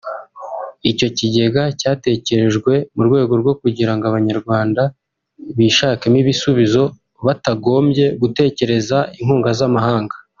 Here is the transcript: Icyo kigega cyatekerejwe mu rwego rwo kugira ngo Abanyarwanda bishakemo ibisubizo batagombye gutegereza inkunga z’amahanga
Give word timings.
Icyo 0.91 1.07
kigega 1.17 1.63
cyatekerejwe 1.79 2.73
mu 2.95 3.01
rwego 3.07 3.33
rwo 3.41 3.53
kugira 3.61 3.91
ngo 3.95 4.03
Abanyarwanda 4.11 4.81
bishakemo 5.57 6.17
ibisubizo 6.23 6.83
batagombye 7.25 8.05
gutegereza 8.21 8.97
inkunga 9.19 9.51
z’amahanga 9.59 10.15